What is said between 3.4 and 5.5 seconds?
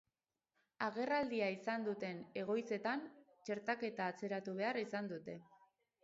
txertaketa atzeratu behar izan dute.